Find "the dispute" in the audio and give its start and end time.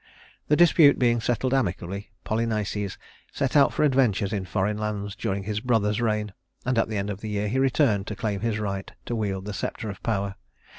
0.47-0.97